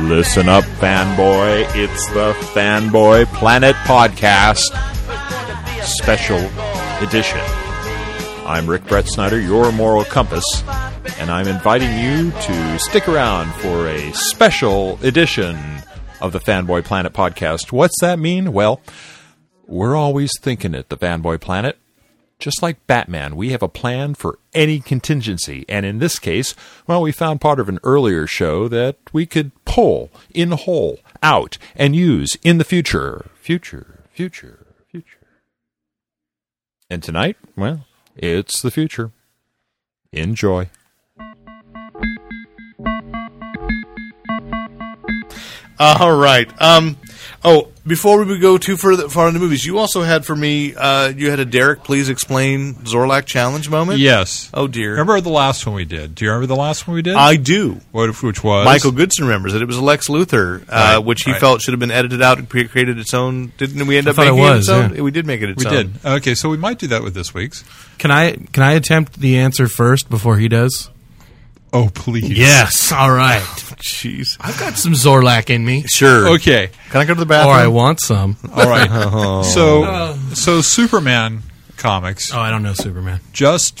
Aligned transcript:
Listen 0.00 0.48
up, 0.48 0.64
fanboy. 0.64 1.64
It's 1.74 2.06
the 2.10 2.32
Fanboy 2.52 3.24
Planet 3.32 3.74
Podcast 3.76 4.60
Special 5.82 6.38
Edition. 7.00 7.40
I'm 8.46 8.68
Rick 8.68 8.84
Brett 8.86 9.08
Snyder, 9.08 9.40
your 9.40 9.72
moral 9.72 10.04
compass, 10.04 10.44
and 11.18 11.30
I'm 11.30 11.48
inviting 11.48 11.98
you 11.98 12.30
to 12.30 12.78
stick 12.78 13.08
around 13.08 13.52
for 13.54 13.88
a 13.88 14.12
special 14.12 14.98
edition 15.02 15.58
of 16.20 16.32
the 16.32 16.40
Fanboy 16.40 16.84
Planet 16.84 17.14
Podcast. 17.14 17.72
What's 17.72 18.00
that 18.02 18.18
mean? 18.18 18.52
Well, 18.52 18.82
we're 19.66 19.96
always 19.96 20.30
thinking 20.40 20.74
it, 20.74 20.90
the 20.90 20.98
Fanboy 20.98 21.40
Planet. 21.40 21.78
Just 22.38 22.62
like 22.62 22.86
Batman, 22.86 23.34
we 23.34 23.50
have 23.52 23.62
a 23.62 23.68
plan 23.68 24.14
for 24.14 24.38
any 24.52 24.78
contingency. 24.78 25.64
And 25.70 25.86
in 25.86 26.00
this 26.00 26.18
case, 26.18 26.54
well, 26.86 27.00
we 27.00 27.10
found 27.10 27.40
part 27.40 27.58
of 27.58 27.70
an 27.70 27.80
earlier 27.82 28.26
show 28.26 28.68
that 28.68 28.98
we 29.10 29.24
could 29.24 29.52
pull 29.66 30.10
in 30.32 30.52
whole 30.52 31.00
out 31.22 31.58
and 31.74 31.94
use 31.94 32.38
in 32.42 32.56
the 32.56 32.64
future. 32.64 33.26
Future, 33.34 34.00
future, 34.12 34.66
future. 34.90 35.26
And 36.88 37.02
tonight, 37.02 37.36
well, 37.54 37.84
it's 38.16 38.62
the 38.62 38.70
future. 38.70 39.10
Enjoy. 40.12 40.70
All 45.78 46.16
right. 46.16 46.50
Um. 46.60 46.96
Oh, 47.44 47.68
before 47.86 48.24
we 48.24 48.38
go 48.38 48.58
too 48.58 48.76
further 48.76 49.08
far 49.08 49.28
in 49.28 49.34
the 49.34 49.38
movies, 49.40 49.64
you 49.64 49.78
also 49.78 50.02
had 50.02 50.24
for 50.24 50.34
me. 50.34 50.74
Uh, 50.74 51.08
you 51.08 51.30
had 51.30 51.38
a 51.38 51.44
Derek, 51.44 51.84
please 51.84 52.08
explain 52.08 52.74
Zorlac 52.74 53.24
challenge 53.26 53.68
moment. 53.70 54.00
Yes. 54.00 54.50
Oh 54.52 54.66
dear. 54.66 54.92
Remember 54.92 55.20
the 55.20 55.30
last 55.30 55.64
one 55.66 55.76
we 55.76 55.84
did? 55.84 56.14
Do 56.16 56.24
you 56.24 56.30
remember 56.30 56.46
the 56.48 56.56
last 56.56 56.88
one 56.88 56.96
we 56.96 57.02
did? 57.02 57.14
I 57.14 57.36
do. 57.36 57.80
what, 57.92 58.08
which 58.22 58.42
was 58.42 58.64
Michael 58.64 58.90
Goodson 58.90 59.26
remembers 59.26 59.54
it. 59.54 59.62
It 59.62 59.66
was 59.66 59.78
Lex 59.78 60.08
Luthor, 60.08 60.62
uh, 60.62 60.64
Right, 60.68 60.98
which 60.98 61.22
he 61.22 61.32
right. 61.32 61.40
felt 61.40 61.60
should 61.62 61.72
have 61.72 61.80
been 61.80 61.92
edited 61.92 62.20
out 62.22 62.38
and 62.38 62.48
cre- 62.48 62.64
created 62.64 62.98
its 62.98 63.14
own. 63.14 63.52
Didn't 63.58 63.86
we 63.86 63.96
end 63.96 64.08
I 64.08 64.10
up 64.12 64.16
making 64.16 64.32
it 64.34 64.36
making 64.36 64.50
was, 64.56 64.68
its 64.68 64.68
own? 64.68 64.94
yeah. 64.96 65.02
We 65.02 65.10
did 65.12 65.26
make 65.26 65.42
it 65.42 65.50
its 65.50 65.64
We 65.64 65.70
own. 65.70 65.74
did. 65.92 66.04
Okay, 66.04 66.34
so 66.34 66.48
we 66.48 66.56
might 66.56 66.78
do 66.78 66.88
that 66.88 67.02
with 67.04 67.14
this 67.14 67.32
week's. 67.34 67.62
Can 67.98 68.10
I 68.10 68.32
can 68.52 68.62
I 68.64 68.72
attempt 68.72 69.20
the 69.20 69.38
answer 69.38 69.68
first 69.68 70.08
before 70.10 70.38
he 70.38 70.48
does? 70.48 70.90
Oh, 71.76 71.90
please. 71.94 72.30
Yes. 72.30 72.90
All 72.92 73.10
right. 73.26 73.42
Jeez. 73.42 74.36
I've 74.40 74.58
got 74.58 74.76
some 74.76 74.92
Zorlac 74.92 75.50
in 75.50 75.64
me, 75.64 75.82
Sure. 75.82 76.28
Okay. 76.36 76.70
Can 76.90 77.00
I 77.00 77.04
go 77.04 77.14
to 77.14 77.20
the 77.20 77.26
bathroom? 77.26 77.54
or 77.54 77.58
bathroom? 77.58 77.72
I 77.72 77.76
want 77.76 78.00
some. 78.00 78.36
All 78.52 78.68
right. 78.68 79.44
So, 79.44 80.16
so 80.34 80.60
Superman 80.62 81.42
comics 81.76 82.32
Oh, 82.32 82.38
I 82.40 82.50
don't 82.50 82.62
know 82.62 82.72
Superman. 82.72 83.20
just 83.32 83.78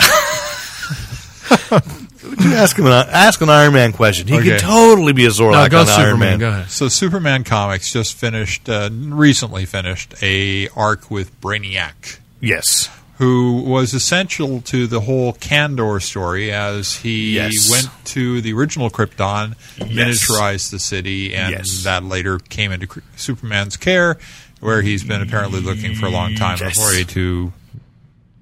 ask 2.40 2.76
him 2.78 2.86
an 2.86 2.92
ask 3.10 3.40
an 3.40 3.48
Iron 3.48 3.72
Man 3.72 3.92
question. 3.92 4.26
He 4.28 4.34
Okay. 4.36 4.50
could 4.50 4.60
totally 4.60 5.12
be 5.12 5.24
a 5.26 5.30
Zorlac 5.30 5.52
No, 5.52 5.68
go 5.68 5.80
on 5.80 5.88
Iron 5.88 6.00
Superman. 6.06 6.18
Man. 6.18 6.38
Go 6.38 6.48
ahead. 6.48 6.70
so 6.70 6.88
Superman 6.88 7.44
comics 7.44 7.92
just 7.92 8.14
finished 8.14 8.68
uh, 8.68 8.90
recently 8.92 9.64
finished 9.66 10.14
a 10.22 10.68
arc 10.76 11.10
with 11.10 11.40
Brainiac. 11.40 12.18
Yes. 12.40 12.90
Who 13.18 13.62
was 13.62 13.94
essential 13.94 14.60
to 14.62 14.86
the 14.86 15.00
whole 15.00 15.32
Kandor 15.34 16.02
story 16.02 16.52
as 16.52 16.96
he 16.96 17.34
Yes. 17.36 17.70
went 17.70 17.88
to 18.06 18.40
the 18.42 18.52
original 18.52 18.90
Krypton, 18.90 19.54
Yes. 19.78 19.88
miniaturized 20.28 20.70
the 20.70 20.78
city, 20.78 21.34
and 21.34 21.52
Yes. 21.52 21.82
that 21.84 22.04
later 22.04 22.38
came 22.38 22.72
into 22.72 22.86
Superman's 23.16 23.76
care, 23.76 24.18
where 24.60 24.82
he's 24.82 25.02
been 25.02 25.22
apparently 25.22 25.60
looking 25.60 25.94
for 25.94 26.06
a 26.06 26.10
long 26.10 26.34
time 26.34 26.58
Yes. 26.60 26.74
before 26.74 26.92
he 26.92 27.04
to 27.04 27.52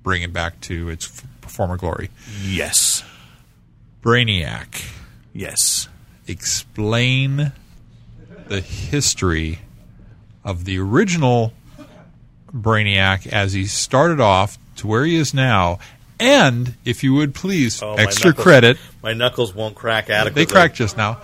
bring 0.02 0.22
it 0.22 0.32
back 0.32 0.60
to 0.62 0.88
its 0.88 1.08
former 1.42 1.76
glory. 1.76 2.10
Yes. 2.44 3.02
Brainiac, 4.02 4.82
Yes. 5.32 5.88
explain 6.26 7.52
the 8.48 8.60
history 8.60 9.60
of 10.44 10.64
the 10.64 10.78
original 10.78 11.54
Brainiac 12.54 13.26
as 13.28 13.52
he 13.54 13.66
started 13.66 14.20
off 14.20 14.58
to 14.76 14.86
where 14.86 15.04
he 15.04 15.16
is 15.16 15.32
now, 15.34 15.78
and 16.20 16.74
if 16.84 17.02
you 17.02 17.14
would 17.14 17.34
please, 17.34 17.82
Oh, 17.82 17.94
extra 17.94 18.30
knuckles- 18.30 18.42
credit. 18.44 18.78
My 19.02 19.12
knuckles 19.12 19.54
won't 19.54 19.74
crack 19.74 20.08
adequately. 20.10 20.44
They 20.44 20.50
cracked 20.52 20.76
just 20.76 20.96
now. 20.96 21.18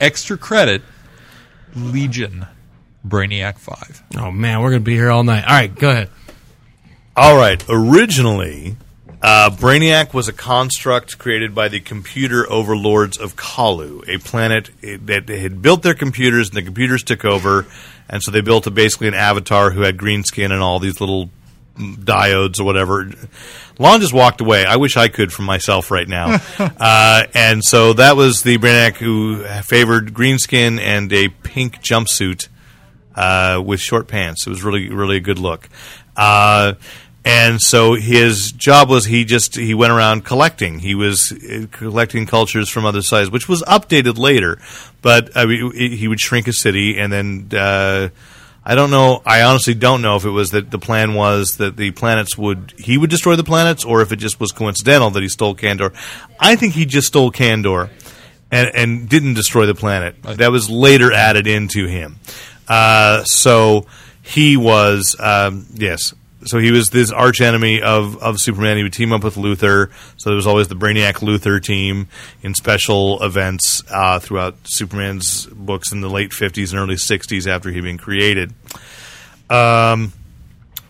Extra 0.00 0.36
credit, 0.36 0.82
Legion, 1.74 2.46
Brainiac 3.06 3.58
Five. 3.58 4.02
Oh 4.16 4.30
man, 4.30 4.60
we're 4.60 4.70
gonna 4.70 4.80
be 4.80 4.94
here 4.94 5.10
all 5.10 5.24
night. 5.24 5.44
All 5.44 5.54
right, 5.54 5.74
go 5.74 5.90
ahead. 5.90 6.08
All 7.16 7.36
right. 7.36 7.62
Originally, 7.68 8.76
uh, 9.22 9.50
Brainiac 9.50 10.12
was 10.14 10.28
a 10.28 10.32
construct 10.32 11.18
created 11.18 11.54
by 11.54 11.68
the 11.68 11.78
computer 11.80 12.50
overlords 12.50 13.16
of 13.18 13.36
Colu, 13.36 14.02
a 14.08 14.18
planet 14.18 14.70
that 14.82 15.26
they 15.26 15.38
had 15.40 15.60
built 15.62 15.82
their 15.82 15.94
computers, 15.94 16.48
and 16.48 16.56
the 16.56 16.62
computers 16.62 17.02
took 17.02 17.24
over, 17.24 17.66
and 18.08 18.22
so 18.22 18.30
they 18.30 18.40
built 18.40 18.66
a, 18.66 18.70
basically 18.70 19.08
an 19.08 19.14
avatar 19.14 19.70
who 19.72 19.82
had 19.82 19.96
green 19.98 20.24
skin 20.24 20.50
and 20.52 20.62
all 20.62 20.78
these 20.78 21.00
little 21.00 21.30
diodes 21.76 22.60
or 22.60 22.64
whatever. 22.64 23.10
Lon 23.78 24.00
just 24.00 24.12
walked 24.12 24.40
away. 24.40 24.64
I 24.64 24.76
wish 24.76 24.96
I 24.96 25.08
could 25.08 25.32
from 25.32 25.44
myself 25.46 25.90
right 25.90 26.08
now. 26.08 26.38
uh, 26.58 27.24
and 27.34 27.64
so 27.64 27.94
that 27.94 28.16
was 28.16 28.42
the 28.42 28.58
Brainiac 28.58 28.96
who 28.96 29.44
favored 29.62 30.14
green 30.14 30.38
skin 30.38 30.78
and 30.78 31.12
a 31.12 31.28
pink 31.28 31.82
jumpsuit 31.82 32.48
uh, 33.14 33.62
with 33.64 33.80
short 33.80 34.08
pants. 34.08 34.46
It 34.46 34.50
was 34.50 34.62
really, 34.62 34.90
really 34.90 35.16
a 35.16 35.20
good 35.20 35.38
look. 35.38 35.68
Uh, 36.16 36.74
and 37.24 37.60
so 37.60 37.94
his 37.94 38.50
job 38.52 38.88
was 38.88 39.04
he 39.04 39.24
just 39.24 39.54
he 39.54 39.74
went 39.74 39.92
around 39.92 40.24
collecting. 40.24 40.80
He 40.80 40.94
was 40.94 41.32
uh, 41.32 41.66
collecting 41.70 42.26
cultures 42.26 42.68
from 42.68 42.84
other 42.84 43.02
sides, 43.02 43.30
which 43.30 43.48
was 43.48 43.62
updated 43.62 44.18
later. 44.18 44.58
But 45.02 45.36
I 45.36 45.46
mean, 45.46 45.72
he 45.72 46.08
would 46.08 46.18
shrink 46.18 46.48
a 46.48 46.52
city, 46.52 46.98
and 46.98 47.12
then 47.12 47.48
uh, 47.52 48.08
I 48.64 48.74
don't 48.76 48.90
know. 48.90 49.22
I 49.26 49.42
honestly 49.42 49.74
don't 49.74 50.02
know 50.02 50.16
if 50.16 50.24
it 50.24 50.30
was 50.30 50.50
that 50.50 50.70
the 50.70 50.78
plan 50.78 51.14
was 51.14 51.56
that 51.56 51.76
the 51.76 51.90
planets 51.90 52.38
would 52.38 52.74
he 52.78 52.96
would 52.96 53.10
destroy 53.10 53.34
the 53.34 53.44
planets, 53.44 53.84
or 53.84 54.02
if 54.02 54.12
it 54.12 54.16
just 54.16 54.38
was 54.38 54.52
coincidental 54.52 55.10
that 55.10 55.22
he 55.22 55.28
stole 55.28 55.54
Kandor. 55.56 55.92
I 56.38 56.54
think 56.54 56.74
he 56.74 56.86
just 56.86 57.08
stole 57.08 57.32
Kandor 57.32 57.90
and, 58.52 58.70
and 58.74 59.08
didn't 59.08 59.34
destroy 59.34 59.66
the 59.66 59.74
planet. 59.74 60.22
That 60.22 60.52
was 60.52 60.70
later 60.70 61.12
added 61.12 61.46
into 61.46 61.86
him. 61.86 62.20
Uh, 62.68 63.24
so 63.24 63.86
he 64.22 64.56
was, 64.56 65.16
um, 65.18 65.66
yes. 65.74 66.14
So 66.44 66.58
he 66.58 66.70
was 66.70 66.90
this 66.90 67.10
arch 67.10 67.40
enemy 67.40 67.80
of, 67.82 68.16
of 68.22 68.40
Superman. 68.40 68.76
He 68.76 68.82
would 68.82 68.92
team 68.92 69.12
up 69.12 69.24
with 69.24 69.36
Luthor. 69.36 69.90
So 70.16 70.30
there 70.30 70.36
was 70.36 70.46
always 70.46 70.68
the 70.68 70.74
Brainiac 70.74 71.14
Luthor 71.14 71.62
team 71.62 72.08
in 72.42 72.54
special 72.54 73.22
events 73.22 73.82
uh, 73.90 74.18
throughout 74.18 74.56
Superman's 74.64 75.46
books 75.46 75.92
in 75.92 76.00
the 76.00 76.10
late 76.10 76.30
50s 76.30 76.70
and 76.70 76.80
early 76.80 76.96
60s 76.96 77.46
after 77.46 77.70
he'd 77.70 77.82
been 77.82 77.98
created. 77.98 78.52
Um, 79.48 80.12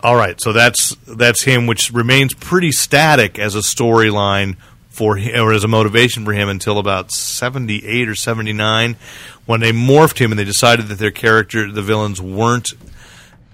all 0.03 0.17
right, 0.17 0.39
so 0.41 0.51
that's 0.51 0.95
that's 1.07 1.43
him, 1.43 1.65
which 1.65 1.91
remains 1.93 2.33
pretty 2.33 2.73
static 2.73 3.39
as 3.39 3.55
a 3.55 3.59
storyline 3.59 4.57
for 4.89 5.15
him, 5.15 5.41
or 5.41 5.53
as 5.53 5.63
a 5.63 5.67
motivation 5.69 6.25
for 6.25 6.33
him 6.33 6.49
until 6.49 6.77
about 6.77 7.09
seventy 7.09 7.85
eight 7.85 8.09
or 8.09 8.15
seventy 8.15 8.51
nine, 8.51 8.97
when 9.45 9.61
they 9.61 9.71
morphed 9.71 10.19
him 10.19 10.31
and 10.31 10.37
they 10.37 10.43
decided 10.43 10.87
that 10.87 10.99
their 10.99 11.11
character, 11.11 11.71
the 11.71 11.81
villains, 11.81 12.21
weren't 12.21 12.73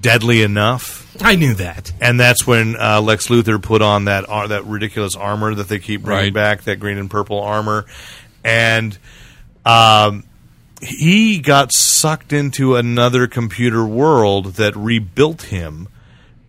deadly 0.01 0.41
enough, 0.41 1.08
I 1.21 1.35
knew 1.35 1.53
that. 1.55 1.91
and 2.01 2.19
that's 2.19 2.47
when 2.47 2.75
uh, 2.79 3.01
Lex 3.01 3.27
Luthor 3.27 3.61
put 3.61 3.81
on 3.81 4.05
that 4.05 4.27
ar- 4.29 4.47
that 4.47 4.65
ridiculous 4.65 5.15
armor 5.15 5.53
that 5.55 5.67
they 5.67 5.79
keep 5.79 6.03
bringing 6.03 6.25
Right. 6.25 6.33
back, 6.33 6.61
that 6.63 6.77
green 6.79 6.97
and 6.97 7.09
purple 7.09 7.39
armor, 7.41 7.85
and 8.43 8.97
um, 9.65 10.23
he 10.81 11.39
got 11.39 11.73
sucked 11.73 12.31
into 12.33 12.75
another 12.75 13.27
computer 13.27 13.85
world 13.85 14.53
that 14.55 14.75
rebuilt 14.75 15.43
him 15.43 15.87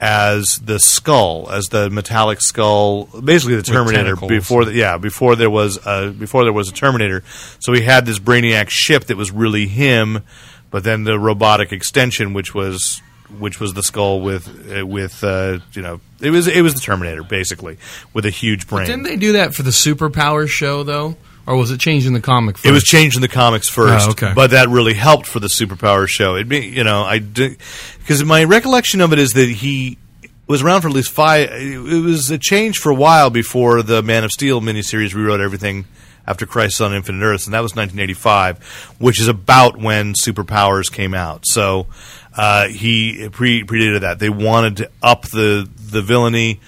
as 0.00 0.61
the 0.61 0.78
skull, 0.78 1.50
as 1.50 1.66
the 1.66 1.90
metallic 1.90 2.40
skull, 2.40 3.05
basically 3.23 3.56
the 3.56 3.62
Terminator. 3.62 4.05
tentacles. 4.05 4.28
Before, 4.31 4.64
the, 4.64 4.73
yeah, 4.73 4.96
before 4.96 5.37
there 5.37 5.50
was 5.50 5.78
a, 5.84 6.11
before 6.11 6.44
there 6.44 6.52
was 6.55 6.70
a 6.70 6.73
Terminator. 6.73 7.23
So 7.58 7.73
he 7.75 7.82
had 7.82 8.06
this 8.06 8.19
Brainiac 8.19 8.70
ship 8.70 9.05
that 9.06 9.16
was 9.19 9.31
really 9.31 9.66
him, 9.66 10.23
but 10.70 10.84
then 10.84 11.05
the 11.05 11.19
robotic 11.19 11.70
extension, 11.73 12.32
which 12.32 12.55
was 12.55 13.02
which 13.38 13.60
was 13.60 13.74
the 13.74 13.82
skull 13.82 14.20
with 14.20 14.48
uh, 14.76 14.86
with 14.86 15.22
uh, 15.24 15.58
you 15.72 15.82
know 15.82 16.00
it 16.20 16.30
was 16.30 16.46
it 16.48 16.62
was 16.62 16.74
the 16.74 16.80
Terminator 16.80 17.22
basically 17.22 17.78
with 18.12 18.26
a 18.26 18.30
huge 18.30 18.66
brain. 18.66 18.86
Didn't 18.86 19.04
they 19.04 19.16
do 19.16 19.32
that 19.32 19.54
for 19.54 19.62
the 19.62 19.70
Superpowers 19.70 20.48
show 20.48 20.82
though? 20.82 21.16
or 21.46 21.56
was 21.56 21.70
it 21.72 21.80
changed 21.80 22.06
in 22.06 22.12
the 22.12 22.20
comic? 22.20 22.58
First? 22.58 22.66
It 22.66 22.70
was 22.70 22.84
changed 22.84 23.16
in 23.16 23.22
the 23.22 23.28
comics 23.28 23.68
first, 23.68 24.06
Oh, 24.08 24.10
okay. 24.12 24.32
but 24.36 24.50
that 24.50 24.68
really 24.68 24.92
helped 24.94 25.26
for 25.26 25.40
the 25.40 25.48
superpower 25.48 26.06
show. 26.06 26.36
It, 26.36 26.48
be- 26.48 26.66
you 26.68 26.84
know, 26.84 27.02
I 27.02 27.18
because 27.18 28.22
my 28.24 28.44
recollection 28.44 29.00
of 29.00 29.12
it 29.12 29.18
is 29.18 29.32
that 29.32 29.48
he 29.48 29.98
was 30.46 30.62
around 30.62 30.82
for 30.82 30.88
at 30.88 30.94
least 30.94 31.10
five. 31.10 31.48
It 31.52 31.78
was 32.04 32.30
a 32.30 32.38
change 32.38 32.78
for 32.78 32.90
a 32.90 32.94
while 32.94 33.30
before 33.30 33.82
the 33.82 34.02
Man 34.02 34.22
of 34.22 34.30
Steel 34.30 34.60
miniseries 34.60 35.14
rewrote 35.14 35.40
everything 35.40 35.86
after 36.30 36.46
Crisis 36.46 36.80
on 36.80 36.94
Infinite 36.94 37.24
Earths, 37.24 37.46
and 37.46 37.54
that 37.54 37.60
was 37.60 37.74
1985, 37.74 38.94
which 39.00 39.20
is 39.20 39.26
about 39.26 39.76
when 39.76 40.14
superpowers 40.14 40.90
came 40.90 41.12
out. 41.12 41.44
So 41.44 41.88
uh, 42.36 42.68
he 42.68 43.28
pre- 43.30 43.64
predated 43.64 44.02
that. 44.02 44.20
They 44.20 44.30
wanted 44.30 44.76
to 44.76 44.90
up 45.02 45.22
the 45.26 45.68
the 45.90 46.00
villainy. 46.00 46.60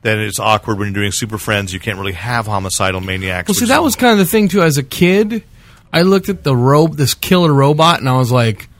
Then 0.00 0.20
it's 0.20 0.40
awkward 0.40 0.78
when 0.78 0.88
you're 0.88 1.02
doing 1.02 1.12
Super 1.12 1.36
Friends. 1.36 1.74
You 1.74 1.80
can't 1.80 1.98
really 1.98 2.14
have 2.14 2.46
homicidal 2.46 3.02
maniacs. 3.02 3.48
Well, 3.48 3.54
see, 3.54 3.66
that 3.66 3.82
was 3.82 3.94
kind 3.94 4.12
of 4.12 4.18
the 4.18 4.24
thing 4.24 4.48
too. 4.48 4.62
As 4.62 4.78
a 4.78 4.82
kid, 4.82 5.44
I 5.92 6.00
looked 6.00 6.30
at 6.30 6.42
the 6.42 6.56
ro- 6.56 6.88
this 6.88 7.12
killer 7.12 7.52
robot, 7.52 8.00
and 8.00 8.08
I 8.08 8.16
was 8.16 8.32
like, 8.32 8.70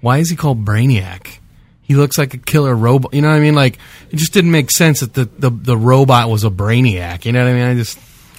"Why 0.00 0.18
is 0.18 0.30
he 0.30 0.36
called 0.36 0.64
Brainiac? 0.64 1.38
He 1.82 1.96
looks 1.96 2.16
like 2.16 2.34
a 2.34 2.38
killer 2.38 2.76
robot." 2.76 3.14
You 3.14 3.22
know 3.22 3.30
what 3.30 3.34
I 3.34 3.40
mean? 3.40 3.56
Like, 3.56 3.78
it 4.12 4.16
just 4.16 4.32
didn't 4.32 4.52
make 4.52 4.70
sense 4.70 5.00
that 5.00 5.14
the 5.14 5.24
the, 5.24 5.50
the 5.50 5.76
robot 5.76 6.30
was 6.30 6.44
a 6.44 6.50
Brainiac. 6.50 7.24
You 7.24 7.32
know 7.32 7.42
what 7.42 7.50
I 7.50 7.54
mean? 7.54 7.64
I 7.64 7.74
just 7.74 7.98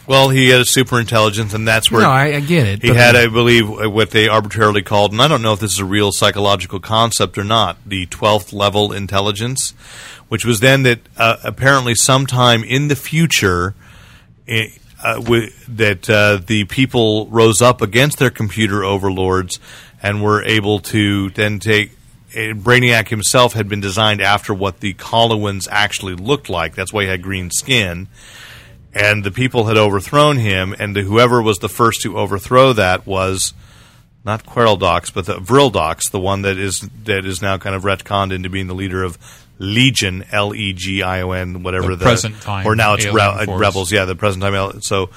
Well, 0.10 0.30
he 0.30 0.50
had 0.50 0.62
a 0.62 0.66
super 0.66 1.00
intelligence, 1.00 1.54
and 1.54 1.68
that's 1.68 1.92
where 1.92 2.02
no, 2.02 2.10
I, 2.10 2.38
I 2.38 2.40
get 2.40 2.66
it. 2.66 2.82
he 2.82 2.96
had, 2.96 3.16
I 3.16 3.28
believe, 3.28 3.70
what 3.70 4.10
they 4.10 4.28
arbitrarily 4.28 4.82
called, 4.82 5.12
and 5.12 5.22
I 5.22 5.28
don't 5.28 5.44
know 5.44 5.54
if 5.54 5.60
this 5.60 5.74
is 5.74 5.78
a 5.78 5.86
real 5.86 6.12
psychological 6.12 6.80
concept 6.80 7.38
or 7.38 7.44
not, 7.44 7.78
the 7.86 8.08
12th 8.08 8.52
level 8.52 8.92
intelligence, 8.92 9.76
which 10.28 10.46
was 10.46 10.62
then 10.62 10.82
that 10.82 11.02
uh, 11.16 11.38
apparently 11.44 11.94
sometime 11.94 12.64
in 12.64 12.88
the 12.88 12.96
future, 12.96 13.76
eh, 14.48 14.70
uh, 15.04 15.20
wi- 15.20 15.52
that 15.68 16.10
uh, 16.10 16.40
the 16.44 16.64
people 16.64 17.28
rose 17.28 17.62
up 17.62 17.80
against 17.80 18.18
their 18.18 18.32
computer 18.32 18.84
overlords 18.84 19.60
and 20.02 20.24
were 20.24 20.42
able 20.44 20.80
to 20.80 21.30
then 21.30 21.60
take. 21.60 21.92
eh, 22.34 22.54
Brainiac 22.54 23.10
himself 23.10 23.54
had 23.54 23.70
been 23.70 23.80
designed 23.80 24.22
after 24.22 24.56
what 24.56 24.80
the 24.80 24.96
Coluans 24.96 25.68
actually 25.70 26.16
looked 26.16 26.50
like. 26.50 26.74
That's 26.74 26.92
why 26.92 27.04
he 27.04 27.10
had 27.10 27.22
green 27.22 27.52
skin 27.52 28.08
and 28.94 29.24
the 29.24 29.32
people 29.32 29.66
had 29.66 29.78
overthrown 29.78 30.38
him, 30.38 30.76
and 30.78 30.96
whoever 30.96 31.42
was 31.42 31.60
the 31.60 31.70
first 31.70 32.02
to 32.02 32.18
overthrow 32.18 32.74
that 32.74 33.06
was 33.06 33.54
not 34.26 34.46
Querl 34.46 34.78
Dox, 34.78 35.10
but 35.10 35.26
the 35.26 35.40
Vril 35.40 35.70
Dox, 35.70 36.10
the 36.10 36.20
one 36.20 36.42
that 36.42 36.58
is 36.58 36.82
that 37.06 37.26
is 37.26 37.42
now 37.42 37.58
kind 37.58 37.76
of 37.76 37.84
retconned 37.84 38.34
into 38.34 38.50
being 38.50 38.68
the 38.68 38.74
leader 38.74 39.04
of 39.04 39.18
Legion, 39.60 40.26
L 40.32 40.54
E 40.54 40.74
G 40.74 41.04
I 41.04 41.22
O 41.22 41.32
N, 41.32 41.64
whatever 41.64 41.96
The 41.96 42.04
present 42.04 42.42
time 42.42 42.66
or 42.66 42.76
now 42.76 42.96
it's 42.96 43.06
Re- 43.06 43.22
uh. 43.22 43.46
Rebels, 43.58 43.92
yeah, 43.92 44.06
the 44.06 44.16
present 44.16 44.44
time. 44.44 44.82
So 44.82 45.10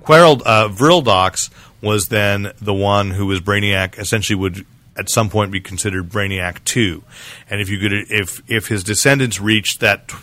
Quarrel 0.00 0.40
uh, 0.44 0.68
Vril 0.68 1.02
Dox 1.02 1.50
was 1.82 2.06
then 2.06 2.52
the 2.60 2.74
one 2.74 3.10
who 3.10 3.26
was 3.26 3.40
Brainiac. 3.40 3.98
Essentially, 3.98 4.36
would 4.36 4.64
at 4.96 5.10
some 5.10 5.28
point 5.28 5.50
be 5.50 5.60
considered 5.60 6.08
Brainiac 6.08 6.64
two, 6.64 7.02
and 7.50 7.60
if 7.60 7.68
you 7.68 7.78
could, 7.78 7.92
if 7.92 8.40
if 8.48 8.68
his 8.68 8.84
descendants 8.84 9.40
reached 9.40 9.80
that. 9.80 10.08
Tw- 10.08 10.22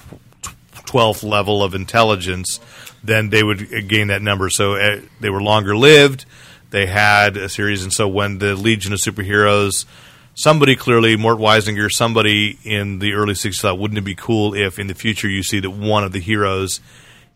12th 0.86 1.24
level 1.24 1.64
of 1.64 1.74
intelligence, 1.74 2.60
then 3.04 3.30
they 3.30 3.44
would 3.44 3.88
gain 3.88 4.08
that 4.08 4.22
number. 4.22 4.50
So 4.50 4.76
uh, 4.76 5.02
they 5.20 5.30
were 5.30 5.42
longer 5.42 5.76
lived. 5.76 6.26
They 6.70 6.88
had 6.88 7.38
a 7.38 7.50
series, 7.50 7.84
and 7.84 7.94
so 7.94 8.08
when 8.08 8.40
the 8.40 8.56
Legion 8.56 8.94
of 8.94 9.00
Superheroes, 9.00 9.86
somebody 10.34 10.76
clearly, 10.76 11.16
Mort 11.16 11.38
Weisinger, 11.38 11.92
somebody 11.92 12.58
in 12.64 12.98
the 12.98 13.14
early 13.14 13.36
60s 13.36 13.62
thought, 13.62 13.78
wouldn't 13.78 14.00
it 14.00 14.02
be 14.02 14.16
cool 14.16 14.56
if 14.56 14.80
in 14.80 14.88
the 14.88 14.96
future 14.96 15.30
you 15.30 15.44
see 15.44 15.60
that 15.60 15.70
one 15.70 16.04
of 16.04 16.14
the 16.14 16.20
heroes 16.20 16.80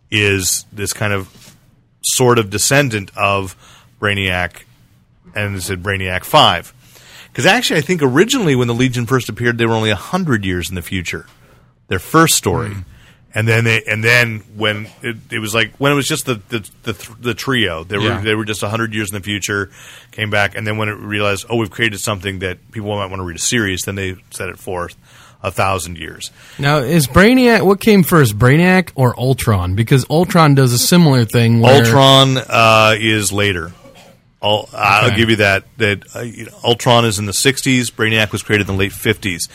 is 0.09 0.65
this 0.71 0.91
kind 0.91 1.13
of 1.13 1.55
sort 2.01 2.39
of 2.39 2.49
descendant 2.49 3.11
of 3.15 3.55
Brainiac, 4.01 4.63
and 5.35 5.55
it 5.55 5.61
said 5.61 5.83
Brainiac 5.83 6.23
5. 6.23 6.73
Because 7.27 7.45
actually, 7.45 7.77
I 7.77 7.81
think 7.81 8.01
originally 8.01 8.55
when 8.55 8.67
the 8.67 8.73
Legion 8.73 9.05
first 9.05 9.29
appeared, 9.29 9.59
they 9.59 9.67
were 9.67 9.73
only 9.73 9.91
100 9.91 10.43
years 10.43 10.69
in 10.69 10.75
the 10.75 10.81
future 10.81 11.27
their 11.87 11.99
first 11.99 12.35
story, 12.35 12.73
and 13.33 13.47
then 13.47 13.63
they, 13.65 13.83
and 13.83 14.03
then 14.03 14.39
when 14.55 14.87
it, 15.01 15.17
it 15.31 15.39
was 15.39 15.53
like 15.53 15.75
when 15.77 15.91
it 15.91 15.95
was 15.95 16.07
just 16.07 16.25
the 16.25 16.35
the 16.49 16.69
the, 16.83 16.93
th- 16.93 17.17
the 17.19 17.33
trio, 17.33 17.83
they 17.83 17.97
were 17.97 18.03
Yeah. 18.05 18.21
they 18.21 18.35
were 18.35 18.45
just 18.45 18.61
hundred 18.61 18.93
years 18.93 19.11
in 19.11 19.15
the 19.15 19.23
future, 19.23 19.69
came 20.11 20.29
back, 20.29 20.55
and 20.55 20.65
then 20.65 20.77
when 20.77 20.89
it 20.89 20.93
realized, 20.93 21.45
oh, 21.49 21.57
we've 21.57 21.69
created 21.71 21.99
something 21.99 22.39
that 22.39 22.71
people 22.71 22.89
might 22.95 23.07
want 23.07 23.19
to 23.19 23.23
read 23.23 23.37
a 23.37 23.39
series, 23.39 23.81
then 23.83 23.95
they 23.95 24.15
set 24.31 24.49
it 24.49 24.57
forth 24.59 24.95
a 25.43 25.51
thousand 25.51 25.97
years. 25.99 26.31
now 26.57 26.77
is 26.79 27.07
Brainiac. 27.07 27.61
What 27.63 27.79
came 27.79 28.01
first, 28.03 28.37
Brainiac 28.39 28.91
or 28.95 29.17
Ultron? 29.19 29.75
Because 29.75 30.03
Ultron 30.09 30.55
does 30.55 30.73
a 30.73 30.79
similar 30.79 31.25
thing. 31.25 31.61
Where, 31.61 31.75
Ultron 31.85 32.37
uh, 32.37 32.95
is 32.97 33.31
later. 33.31 33.71
I'll, 34.41 34.69
I'll 34.73 35.07
Okay. 35.07 35.15
give 35.15 35.29
you 35.31 35.35
that. 35.37 35.63
That 35.77 36.03
uh, 36.15 36.19
you 36.21 36.45
know, 36.45 36.51
Ultron 36.63 37.05
is 37.05 37.17
in 37.19 37.25
the 37.25 37.31
'60s. 37.31 37.91
Brainiac 37.91 38.31
was 38.31 38.43
created 38.43 38.69
in 38.69 38.75
the 38.75 38.79
late 38.79 38.91
'50s, 38.91 39.49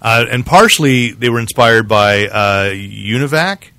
uh, 0.00 0.24
and 0.30 0.46
partially 0.46 1.10
they 1.10 1.28
were 1.28 1.40
inspired 1.40 1.88
by 1.88 2.28
uh, 2.28 2.70
Univac 2.70 3.70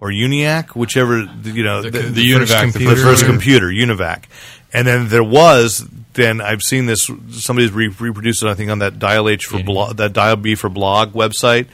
or 0.00 0.08
Uniac, 0.10 0.70
whichever 0.74 1.20
you 1.44 1.62
know 1.62 1.82
The, 1.82 1.90
the, 1.90 1.98
the 2.00 2.32
first 2.34 2.52
Univac, 2.52 2.66
the 2.66 2.72
computer. 2.72 2.94
the 2.94 3.00
first 3.02 3.02
first 3.20 3.24
computer, 3.26 3.66
Univac. 3.66 4.24
And 4.70 4.86
then 4.86 5.08
there 5.08 5.24
was, 5.24 5.88
then 6.12 6.42
I've 6.42 6.60
seen 6.60 6.84
this, 6.84 7.10
somebody's 7.30 7.70
re- 7.72 7.88
reproduced 7.88 8.42
it, 8.42 8.48
I 8.48 8.54
think, 8.54 8.70
on 8.70 8.80
that 8.80 8.98
Dial 8.98 9.26
H 9.26 9.46
for 9.46 9.62
blog, 9.62 9.96
that 9.96 10.12
Dial 10.12 10.36
B 10.36 10.56
for 10.56 10.68
blog 10.68 11.14
website, 11.14 11.68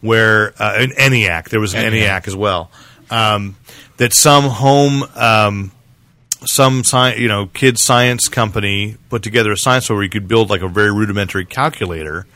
where, 0.00 0.54
uh, 0.58 0.76
an 0.78 0.92
ENIAC, 0.92 1.50
there 1.50 1.60
was 1.60 1.74
an 1.74 1.84
ENIAC. 1.84 2.06
ENIAC 2.08 2.26
as 2.28 2.34
well, 2.34 2.70
um, 3.10 3.56
that 3.98 4.14
some 4.14 4.44
home, 4.44 5.02
um, 5.14 5.72
some 6.46 6.80
sci- 6.84 7.14
you 7.16 7.28
know 7.28 7.46
kid 7.46 7.78
science 7.78 8.28
company 8.28 8.96
put 9.10 9.22
together 9.22 9.52
a 9.52 9.56
science 9.56 9.88
where 9.90 10.02
you 10.02 10.08
could 10.08 10.28
build 10.28 10.50
like 10.50 10.62
a 10.62 10.68
very 10.68 10.92
rudimentary 10.92 11.44
calculator 11.44 12.26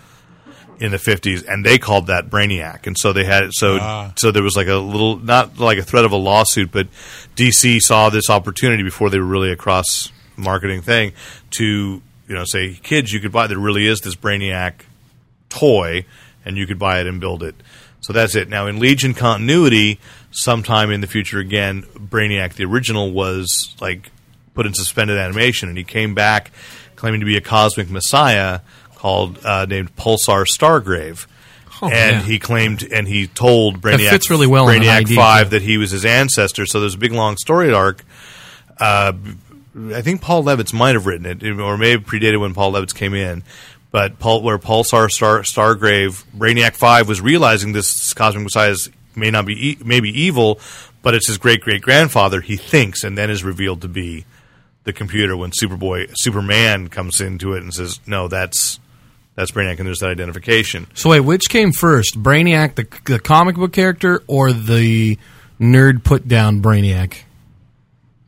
in 0.80 0.90
the 0.90 0.96
50s 0.96 1.46
and 1.46 1.64
they 1.64 1.78
called 1.78 2.08
that 2.08 2.28
brainiac 2.28 2.86
and 2.88 2.98
so 2.98 3.12
they 3.12 3.24
had 3.24 3.44
it 3.44 3.52
so 3.54 3.78
Ah. 3.80 4.12
so 4.16 4.32
there 4.32 4.42
was 4.42 4.56
like 4.56 4.66
a 4.66 4.74
little 4.76 5.16
not 5.18 5.58
like 5.58 5.78
a 5.78 5.82
threat 5.84 6.04
of 6.04 6.10
a 6.10 6.16
lawsuit 6.16 6.72
but 6.72 6.88
DC 7.36 7.80
saw 7.80 8.10
this 8.10 8.28
opportunity 8.28 8.82
before 8.82 9.08
they 9.08 9.18
were 9.20 9.24
really 9.26 9.52
a 9.52 9.56
cross 9.56 10.10
marketing 10.36 10.82
thing 10.82 11.12
to 11.50 11.64
you 12.28 12.34
know 12.34 12.44
say 12.44 12.74
kids 12.82 13.12
you 13.12 13.20
could 13.20 13.30
buy 13.32 13.46
there 13.46 13.58
really 13.58 13.86
is 13.86 14.00
this 14.00 14.16
brainiac 14.16 14.72
toy 15.48 16.04
and 16.44 16.56
you 16.56 16.66
could 16.66 16.78
buy 16.78 16.98
it 17.00 17.06
and 17.06 17.20
build 17.20 17.42
it. 17.44 17.54
So 18.02 18.12
that's 18.12 18.34
it. 18.34 18.48
Now 18.48 18.66
in 18.66 18.78
Legion 18.78 19.14
continuity, 19.14 19.98
sometime 20.30 20.90
in 20.90 21.00
the 21.00 21.06
future 21.06 21.38
again, 21.38 21.82
Brainiac 21.82 22.54
the 22.54 22.64
original 22.64 23.12
was 23.12 23.74
like 23.80 24.10
put 24.54 24.66
in 24.66 24.74
suspended 24.74 25.18
animation 25.18 25.68
and 25.68 25.78
he 25.78 25.84
came 25.84 26.14
back 26.14 26.50
claiming 26.96 27.20
to 27.20 27.26
be 27.26 27.36
a 27.36 27.40
cosmic 27.40 27.88
messiah 27.88 28.60
called 28.96 29.38
uh, 29.44 29.66
named 29.66 29.94
Pulsar 29.96 30.44
Stargrave. 30.44 31.26
Oh, 31.80 31.86
and 31.86 32.16
yeah. 32.16 32.22
he 32.22 32.38
claimed 32.38 32.86
and 32.92 33.08
he 33.08 33.26
told 33.26 33.80
Brainiac 33.80 34.10
fits 34.10 34.30
really 34.30 34.46
well 34.46 34.66
Brainiac 34.66 35.00
ID, 35.02 35.16
5 35.16 35.44
too. 35.44 35.50
that 35.50 35.62
he 35.62 35.78
was 35.78 35.90
his 35.90 36.04
ancestor. 36.04 36.66
So 36.66 36.80
there's 36.80 36.94
a 36.94 36.98
big 36.98 37.12
long 37.12 37.36
story 37.36 37.72
arc 37.72 38.04
uh, 38.78 39.12
I 39.74 40.02
think 40.02 40.20
Paul 40.20 40.44
Levitz 40.44 40.74
might 40.74 40.94
have 40.94 41.06
written 41.06 41.24
it, 41.24 41.58
or 41.58 41.78
maybe 41.78 42.02
predated 42.02 42.40
when 42.40 42.52
Paul 42.52 42.72
Levitz 42.72 42.94
came 42.94 43.14
in. 43.14 43.42
But 43.92 44.18
Paul, 44.18 44.42
where 44.42 44.58
Pulsar 44.58 45.10
Star, 45.10 45.40
Stargrave, 45.42 46.24
Brainiac 46.36 46.74
Five 46.74 47.08
was 47.08 47.20
realizing 47.20 47.72
this 47.72 48.12
cosmic 48.14 48.44
messiah 48.44 48.74
may 49.14 49.30
not 49.30 49.44
be 49.44 49.70
e- 49.70 49.78
may 49.84 50.00
be 50.00 50.08
evil, 50.22 50.58
but 51.02 51.14
it's 51.14 51.26
his 51.26 51.38
great 51.38 51.60
great 51.60 51.82
grandfather. 51.82 52.40
He 52.40 52.56
thinks, 52.56 53.04
and 53.04 53.16
then 53.16 53.30
is 53.30 53.44
revealed 53.44 53.82
to 53.82 53.88
be 53.88 54.24
the 54.84 54.92
computer 54.92 55.36
when 55.36 55.50
Superboy 55.50 56.12
Superman 56.16 56.88
comes 56.88 57.20
into 57.20 57.52
it 57.52 57.62
and 57.62 57.72
says, 57.72 58.00
"No, 58.06 58.28
that's 58.28 58.80
that's 59.34 59.50
Brainiac," 59.50 59.78
and 59.78 59.86
there's 59.86 60.00
that 60.00 60.10
identification. 60.10 60.86
So 60.94 61.10
wait, 61.10 61.20
which 61.20 61.50
came 61.50 61.72
first, 61.72 62.20
Brainiac, 62.20 62.74
the, 62.76 62.88
the 63.04 63.20
comic 63.20 63.56
book 63.56 63.74
character, 63.74 64.22
or 64.26 64.52
the 64.52 65.18
nerd 65.60 66.02
put 66.02 66.26
down 66.26 66.62
Brainiac? 66.62 67.18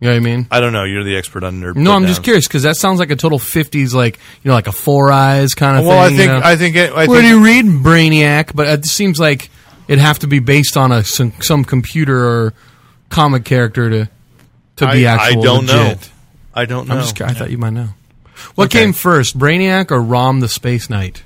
You 0.05 0.11
know 0.11 0.17
what 0.17 0.29
I 0.29 0.37
mean? 0.37 0.47
I 0.51 0.61
don't 0.61 0.75
know. 0.75 0.85
You're 0.85 1.03
the 1.03 1.17
expert 1.17 1.45
on 1.45 1.63
nerd. 1.63 1.77
No, 1.77 1.93
I'm 1.93 2.03
put 2.03 2.09
just 2.09 2.23
curious 2.23 2.47
because 2.47 2.65
that 2.65 2.77
sounds 2.77 3.01
like 3.01 3.11
a 3.11 3.17
total 3.17 3.39
'50s, 3.39 3.95
like 3.95 4.19
you 4.43 4.51
know, 4.51 4.55
like 4.55 4.67
a 4.67 4.73
Four 4.73 5.11
Eyes 5.11 5.55
kind 5.55 5.79
of 5.79 5.85
thing. 5.85 5.89
Well, 5.89 5.99
I 5.99 6.09
think 6.09 6.21
you 6.21 6.27
know? 6.27 6.41
I 6.45 6.57
think 6.57 6.77
it, 6.77 6.91
I 6.93 7.07
Where 7.07 7.23
think 7.23 7.23
do 7.23 7.29
you 7.29 7.43
read 7.43 7.65
Brainiac? 7.65 8.55
But 8.55 8.69
it 8.69 8.85
seems 8.85 9.19
like 9.19 9.49
it'd 9.89 10.03
have 10.03 10.19
to 10.19 10.27
be 10.27 10.41
based 10.41 10.77
on 10.77 10.93
a 10.93 11.05
some, 11.05 11.33
some 11.41 11.65
computer 11.65 12.23
or 12.23 12.53
comic 13.09 13.47
character 13.47 13.89
to 13.89 14.09
to 14.77 14.93
be 14.93 15.07
I, 15.07 15.15
actual. 15.15 15.41
I 15.41 15.43
don't 15.43 15.65
know. 15.65 15.95
I 16.53 16.67
don't 16.67 16.87
know. 16.87 16.97
I'm 16.97 17.01
just. 17.01 17.19
I 17.23 17.33
thought 17.33 17.51
you 17.51 17.57
might 17.57 17.73
know. 17.73 17.89
What 18.57 18.67
Okay. 18.67 18.81
came 18.81 18.93
first, 18.93 19.39
Brainiac 19.39 19.91
or 19.91 20.03
Rom 20.03 20.41
the 20.41 20.49
Space 20.49 20.91
Knight? 20.91 21.23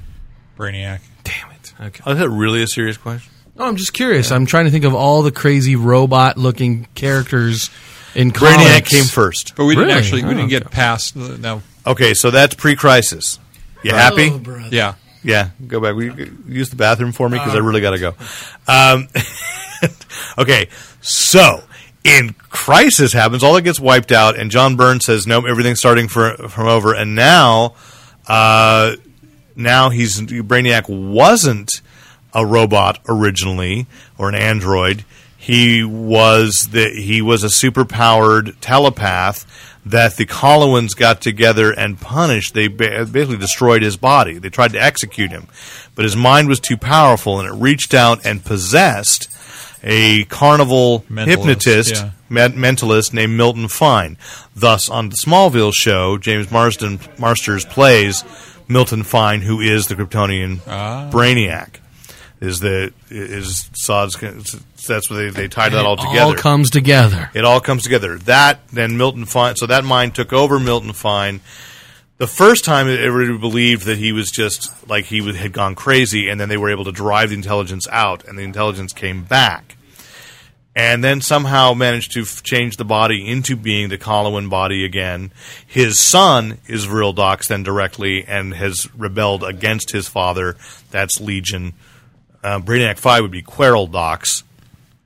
Brainiac. 0.56 1.00
Damn 1.24 1.50
it. 1.50 1.74
Okay. 1.80 2.02
Oh, 2.06 2.12
is 2.12 2.18
that 2.18 2.30
really 2.30 2.62
a 2.62 2.68
serious 2.68 2.96
question? 2.96 3.32
No, 3.56 3.64
I'm 3.64 3.74
just 3.74 3.92
curious. 3.92 4.30
I'm 4.30 4.46
trying 4.46 4.66
to 4.66 4.70
think 4.70 4.84
of 4.84 4.94
all 4.94 5.22
the 5.22 5.32
crazy 5.32 5.74
robot-looking 5.74 6.86
characters 6.94 7.70
in 8.18 8.30
Brainiac 8.32 8.66
comics. 8.66 8.90
came 8.90 9.04
first. 9.04 9.54
But 9.56 9.64
we 9.64 9.74
didn't 9.74 9.88
Really? 9.88 9.98
actually 9.98 10.22
we 10.24 10.28
Oh, 10.28 10.34
didn't 10.34 10.44
okay. 10.46 10.58
get 10.64 10.70
past 10.70 11.14
the, 11.14 11.38
now. 11.38 11.62
Okay, 11.86 12.12
so 12.14 12.30
that's 12.30 12.54
pre-crisis. 12.54 13.38
You 13.82 13.92
happy? 13.92 14.30
Oh, 14.32 14.38
brother. 14.38 14.68
Yeah, 14.70 14.94
Yeah, 15.22 15.50
go 15.66 15.80
back. 15.80 15.94
Will 15.94 16.04
you 16.18 16.36
use 16.46 16.68
the 16.70 16.76
bathroom 16.76 17.12
for 17.12 17.28
me 17.28 17.38
because 17.38 17.54
I 17.54 17.58
really 17.58 17.80
got 17.80 17.90
to 17.92 17.98
go. 17.98 18.14
Um, 18.66 19.08
okay, 20.38 20.68
so 21.00 21.62
in 22.04 22.34
crisis 22.50 23.12
happens, 23.12 23.42
all 23.42 23.54
that 23.54 23.62
gets 23.62 23.78
wiped 23.80 24.12
out, 24.12 24.38
and 24.38 24.50
John 24.50 24.76
Byrne 24.76 25.00
says, 25.00 25.26
"Nope, 25.26 25.44
everything's 25.48 25.78
starting 25.78 26.08
for, 26.08 26.34
from 26.48 26.66
over." 26.68 26.94
And 26.94 27.14
now, 27.14 27.74
uh, 28.26 28.96
now 29.56 29.90
he's 29.90 30.20
Brainiac 30.20 30.88
wasn't 30.88 31.80
a 32.34 32.44
robot 32.44 32.98
originally 33.08 33.86
or 34.18 34.28
an 34.28 34.34
android. 34.34 35.04
He 35.48 35.82
was 35.82 36.68
the 36.72 36.90
he 36.90 37.22
was 37.22 37.42
a 37.42 37.46
superpowered 37.46 38.56
telepath 38.60 39.46
that 39.86 40.16
the 40.16 40.26
Coluans 40.26 40.94
got 40.94 41.22
together 41.22 41.72
and 41.72 41.98
punished. 41.98 42.52
They 42.52 42.68
basically 42.68 43.38
destroyed 43.38 43.80
his 43.80 43.96
body. 43.96 44.36
They 44.38 44.50
tried 44.50 44.72
to 44.72 44.82
execute 44.82 45.30
him, 45.30 45.46
but 45.94 46.04
his 46.04 46.14
mind 46.14 46.48
was 46.48 46.60
too 46.60 46.76
powerful, 46.76 47.40
and 47.40 47.48
it 47.48 47.52
reached 47.58 47.94
out 47.94 48.26
and 48.26 48.44
possessed 48.44 49.30
a 49.82 50.24
carnival 50.24 51.06
Mentalist, 51.10 51.26
hypnotist, 51.28 51.94
yeah. 51.94 52.10
men- 52.28 52.52
mentalist 52.54 53.14
named 53.14 53.34
Milton 53.34 53.68
Fine. 53.68 54.18
Thus, 54.54 54.90
on 54.90 55.08
the 55.08 55.16
Smallville 55.16 55.72
show, 55.74 56.18
James 56.18 56.50
Marsden 56.50 57.00
Marsters 57.18 57.64
plays 57.64 58.22
Milton 58.68 59.02
Fine, 59.02 59.40
who 59.40 59.60
is 59.60 59.86
the 59.86 59.94
Kryptonian 59.94 60.60
Ah. 60.66 61.08
Brainiac. 61.10 61.76
Is 62.40 62.60
that 62.60 62.92
is 63.10 63.68
Sod's? 63.74 64.16
That's 64.16 65.10
what 65.10 65.16
they 65.16 65.30
they 65.30 65.48
tied 65.48 65.72
that 65.72 65.84
all 65.84 65.96
together. 65.96 66.16
It 66.16 66.20
all 66.20 66.34
comes 66.34 66.70
together. 66.70 67.30
It 67.34 67.44
all 67.44 67.60
comes 67.60 67.82
together. 67.82 68.16
That 68.18 68.60
then 68.68 68.96
Milton 68.96 69.24
Fine. 69.24 69.56
So 69.56 69.66
that 69.66 69.84
mind 69.84 70.14
took 70.14 70.32
over 70.32 70.60
Milton 70.60 70.92
Fine. 70.92 71.40
The 72.18 72.26
first 72.26 72.64
time, 72.64 72.88
everybody 72.88 73.38
believed 73.38 73.84
that 73.86 73.98
he 73.98 74.12
was 74.12 74.30
just 74.30 74.88
like 74.88 75.04
he 75.06 75.20
had 75.34 75.52
gone 75.52 75.74
crazy, 75.74 76.28
and 76.28 76.40
then 76.40 76.48
they 76.48 76.56
were 76.56 76.70
able 76.70 76.84
to 76.84 76.92
drive 76.92 77.30
the 77.30 77.36
intelligence 77.36 77.86
out, 77.90 78.24
and 78.24 78.36
the 78.38 78.42
intelligence 78.42 78.92
came 78.92 79.22
back, 79.22 79.76
and 80.74 81.02
then 81.02 81.20
somehow 81.20 81.74
managed 81.74 82.12
to 82.12 82.22
f- 82.22 82.42
change 82.42 82.76
the 82.76 82.84
body 82.84 83.28
into 83.28 83.54
being 83.54 83.88
the 83.88 83.98
Coluan 83.98 84.50
body 84.50 84.84
again. 84.84 85.32
His 85.64 86.00
son 86.00 86.58
is 86.66 86.86
Vril 86.86 87.12
Dox 87.12 87.46
then 87.46 87.62
directly, 87.62 88.24
and 88.24 88.52
has 88.54 88.88
rebelled 88.96 89.44
against 89.44 89.92
his 89.92 90.08
father. 90.08 90.56
That's 90.90 91.20
Legion. 91.20 91.74
Uh, 92.42 92.60
Brainiac 92.60 92.98
Five 92.98 93.22
would 93.22 93.30
be 93.30 93.42
Querl 93.42 93.90
Dox, 93.90 94.44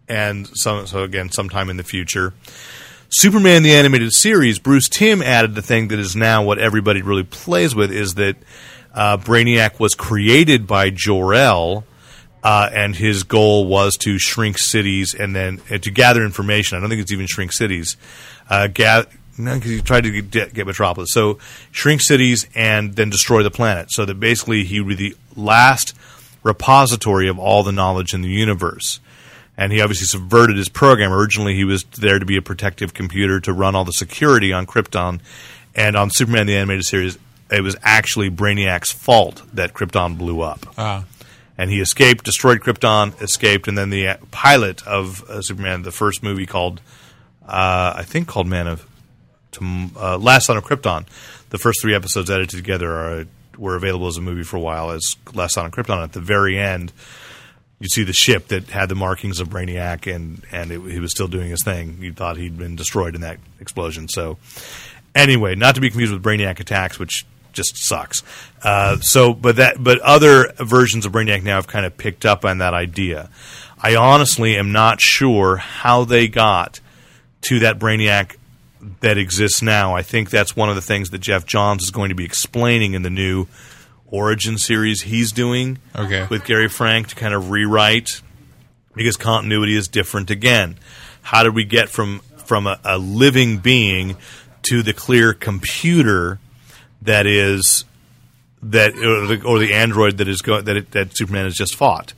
and 0.09 0.47
so, 0.55 0.85
so 0.85 1.03
again, 1.03 1.31
sometime 1.31 1.71
in 1.71 1.77
the 1.77 1.85
future. 1.85 2.35
Superman 3.09 3.63
the 3.63 3.73
animated 3.73 4.13
series, 4.13 4.59
Bruce 4.59 4.89
Timm 4.89 5.23
added 5.23 5.55
the 5.55 5.63
thing 5.63 5.89
that 5.89 5.99
is 5.99 6.17
now 6.17 6.43
what 6.43 6.59
everybody 6.59 7.03
really 7.03 7.25
plays 7.25 7.75
with 7.75 7.93
is 7.93 8.15
that 8.15 8.37
uh, 8.95 9.19
Brainiac 9.19 9.79
was 9.79 9.95
created 9.95 10.67
by 10.67 10.91
Jor-El, 10.91 11.85
uh, 12.43 12.71
and 12.73 12.97
his 12.97 13.23
goal 13.23 13.67
was 13.67 13.97
to 13.99 14.19
shrink 14.19 14.59
cities 14.59 15.15
and 15.15 15.37
then 15.37 15.61
uh, 15.71 15.79
to 15.79 15.91
gather 15.91 16.25
information. 16.25 16.77
I 16.77 16.81
don't 16.81 16.91
think 16.91 17.03
it's 17.03 17.13
even 17.13 17.27
shrink 17.27 17.53
cities. 17.53 17.97
Uh, 18.49 18.69
no, 19.39 19.55
because 19.55 19.71
he 19.71 19.81
tried 19.81 20.05
to 20.05 20.23
get, 20.23 20.53
get 20.53 20.67
Metropolis. 20.67 21.13
So 21.13 21.39
shrink 21.71 22.01
cities 22.01 22.47
and 22.55 22.97
then 22.97 23.11
destroy 23.11 23.43
the 23.43 23.51
planet. 23.51 23.91
So 23.91 24.05
that 24.05 24.19
basically 24.19 24.65
he 24.65 24.81
would 24.81 24.97
be 24.97 25.11
the 25.11 25.17
last 25.37 25.95
repository 26.43 27.29
of 27.29 27.39
all 27.39 27.63
the 27.63 27.73
knowledge 27.73 28.15
in 28.15 28.23
the 28.23 28.29
universe 28.29 29.01
and 29.57 29.73
he 29.73 29.81
obviously 29.81 30.07
subverted 30.07 30.57
his 30.57 30.69
program. 30.69 31.13
Originally, 31.13 31.55
he 31.55 31.65
was 31.65 31.85
there 31.85 32.19
to 32.19 32.27
be 32.27 32.37
a 32.37 32.43
protective 32.43 32.95
computer 32.95 33.41
to 33.41 33.53
run 33.53 33.75
all 33.75 33.85
the 33.85 33.93
security 33.93 34.53
on 34.53 34.67
Krypton, 34.67 35.21
and 35.75 35.97
on 35.97 36.11
Superman 36.11 36.47
the 36.47 36.57
animated 36.57 36.85
series, 36.85 37.19
it 37.51 37.63
was 37.63 37.77
actually 37.83 38.31
Brainiac's 38.31 38.91
fault 38.91 39.43
that 39.53 39.75
Krypton 39.75 40.17
blew 40.17 40.41
up. 40.41 40.67
Ah. 40.79 41.05
And 41.59 41.71
he 41.71 41.81
escaped, 41.81 42.25
destroyed 42.25 42.61
Krypton, 42.61 43.21
escaped, 43.21 43.69
and 43.69 43.77
then 43.77 43.91
the 43.91 44.09
uh, 44.09 44.17
pilot 44.31 44.87
of 44.87 45.23
uh, 45.29 45.43
Superman, 45.43 45.83
the 45.83 45.93
first 45.93 46.23
movie 46.23 46.47
called, 46.47 46.81
uh, 47.47 47.93
I 47.97 48.05
think 48.05 48.27
called 48.27 48.47
Man 48.47 48.67
of, 48.67 48.87
to, 49.53 49.91
uh, 49.97 50.19
Last 50.19 50.47
Son 50.47 50.57
of 50.57 50.65
Krypton, 50.65 51.07
the 51.51 51.59
first 51.59 51.83
three 51.83 51.95
episodes 51.95 52.31
edited 52.31 52.57
together 52.57 52.91
are 52.91 53.27
were 53.59 53.77
available 53.77 54.07
as 54.07 54.17
a 54.17 54.21
movie 54.21 54.43
for 54.43 54.57
a 54.57 54.61
while 54.61 54.91
as 54.91 55.17
Last 55.35 55.57
on 55.59 55.71
Krypton. 55.71 56.03
At 56.03 56.13
the 56.13 56.21
very 56.21 56.59
end, 56.59 56.93
you 57.81 57.89
see 57.89 58.05
the 58.05 58.13
ship 58.13 58.49
that 58.49 58.71
had 58.71 58.89
the 58.89 58.95
markings 58.95 59.41
of 59.41 59.49
Brainiac, 59.49 60.13
and 60.13 60.45
and 60.53 60.71
he 60.71 61.01
was 61.01 61.11
still 61.11 61.29
doing 61.29 61.51
his 61.51 61.63
thing. 61.65 61.99
You 62.01 62.13
thought 62.13 62.37
he'd 62.37 62.57
been 62.57 62.77
destroyed 62.77 63.15
in 63.15 63.23
that 63.23 63.39
explosion. 63.61 64.09
So, 64.09 64.39
anyway, 65.15 65.55
not 65.55 65.75
to 65.75 65.81
be 65.81 65.91
confused 65.91 66.13
with 66.13 66.23
Brainiac 66.23 66.61
Attacks, 66.61 66.99
which 66.99 67.27
just 67.53 67.77
sucks. 67.77 68.23
Uh, 68.63 68.99
so, 69.01 69.35
but 69.35 69.57
that 69.57 69.83
but 69.83 69.99
other 70.01 70.53
versions 70.59 71.07
of 71.07 71.13
Brainiac 71.13 71.43
now 71.43 71.57
have 71.57 71.67
kind 71.67 71.85
of 71.85 71.97
picked 71.97 72.25
up 72.25 72.45
on 72.45 72.59
that 72.59 72.75
idea. 72.75 73.31
I 73.83 73.97
honestly 73.97 74.57
am 74.57 74.71
not 74.73 75.01
sure 75.01 75.57
how 75.57 76.05
they 76.05 76.29
got 76.29 76.81
to 77.43 77.59
that 77.61 77.79
Brainiac 77.79 78.37
that 79.01 79.17
exists 79.19 79.63
now. 79.63 79.95
I 79.95 80.03
think 80.03 80.31
that's 80.31 80.57
one 80.57 80.69
of 80.69 80.75
the 80.75 80.83
things 80.83 81.11
that 81.11 81.19
Geoff 81.19 81.47
Johns 81.47 81.85
is 81.85 81.91
going 81.91 82.09
to 82.09 82.15
be 82.15 82.25
explaining 82.25 82.95
in 82.95 83.03
the 83.03 83.11
new 83.11 83.47
origin 84.07 84.59
series 84.59 85.03
he's 85.03 85.33
doing 85.33 85.79
Okay. 85.97 86.27
with 86.29 86.45
Gary 86.45 86.69
Frank 86.69 87.09
to 87.09 87.15
kind 87.15 87.33
of 87.35 87.51
rewrite 87.51 88.21
because 88.95 89.17
continuity 89.17 89.75
is 89.77 89.89
different 89.89 90.31
again. 90.31 90.77
How 91.23 91.43
did 91.45 91.55
we 91.55 91.65
get 91.65 91.89
from 91.89 92.21
from 92.45 92.67
a, 92.67 92.79
a 92.85 92.99
living 92.99 93.59
being 93.59 94.17
to 94.63 94.83
the 94.83 94.93
clear 94.93 95.33
computer 95.33 96.39
that 97.03 97.27
is 97.27 97.85
that 98.63 98.95
or 98.97 99.27
the, 99.27 99.43
or 99.45 99.59
the 99.59 99.73
android 99.75 100.19
that 100.19 100.29
is 100.29 100.43
go, 100.43 100.61
that 100.61 100.77
it, 100.77 100.91
that 100.91 101.17
Superman 101.17 101.45
has 101.45 101.55
just 101.55 101.75
fought 101.77 102.13